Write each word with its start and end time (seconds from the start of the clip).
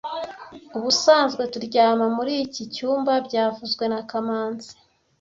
Ubusanzwe 0.77 1.43
turyama 1.53 2.05
muri 2.17 2.33
iki 2.45 2.63
cyumba 2.73 3.13
byavuzwe 3.27 3.83
na 3.91 4.01
kamanzi 4.09 4.71